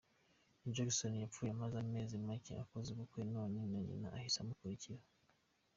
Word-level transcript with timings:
Jackson 0.75 1.13
yapfuye 1.23 1.49
amaze 1.53 1.75
amezi 1.83 2.15
macye 2.27 2.53
akoze 2.63 2.87
ubukwe 2.91 3.21
none 3.33 3.59
na 3.71 3.79
nyina 3.87 4.07
ahise 4.17 4.37
amukurikira. 4.39 5.03